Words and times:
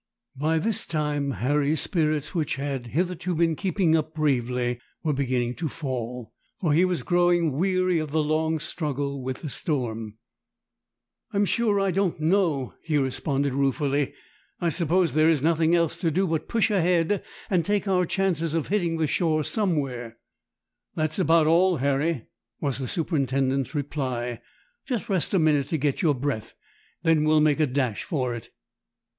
By 0.39 0.57
this 0.57 0.87
time 0.87 1.29
Harry's 1.29 1.79
spirits, 1.81 2.33
which 2.33 2.55
had 2.55 2.87
hitherto 2.87 3.35
been 3.35 3.55
keeping 3.55 3.95
up 3.95 4.15
bravely, 4.15 4.79
were 5.03 5.13
beginning 5.13 5.53
to 5.57 5.67
fall, 5.67 6.33
for 6.59 6.73
he 6.73 6.83
was 6.85 7.03
growing 7.03 7.51
weary 7.51 7.99
of 7.99 8.09
the 8.09 8.23
long 8.23 8.57
struggle 8.57 9.21
with 9.21 9.43
the 9.43 9.47
storm. 9.49 10.17
"I'm 11.33 11.45
sure 11.45 11.79
I 11.79 11.91
don't 11.91 12.19
know," 12.19 12.73
he 12.81 12.97
responded 12.97 13.53
ruefully. 13.53 14.15
"I 14.59 14.69
suppose 14.69 15.13
there 15.13 15.29
is 15.29 15.43
nothing 15.43 15.75
else 15.75 15.95
to 15.97 16.09
do 16.09 16.25
but 16.25 16.39
to 16.39 16.43
push 16.45 16.71
ahead 16.71 17.23
and 17.51 17.63
take 17.63 17.87
our 17.87 18.07
chances 18.07 18.55
of 18.55 18.69
hitting 18.69 18.97
the 18.97 19.05
shore 19.05 19.43
somewhere." 19.43 20.17
"That's 20.95 21.19
about 21.19 21.45
all, 21.45 21.77
Harry," 21.77 22.25
was 22.59 22.79
the 22.79 22.87
superintendent's 22.87 23.75
reply. 23.75 24.41
"Just 24.87 25.09
rest 25.09 25.35
a 25.35 25.37
minute 25.37 25.67
to 25.67 25.77
get 25.77 26.01
your 26.01 26.15
breath, 26.15 26.55
and 27.03 27.19
then 27.19 27.23
we'll 27.23 27.39
make 27.39 27.59
a 27.59 27.67
dash 27.67 28.03
for 28.03 28.33
it." 28.33 28.49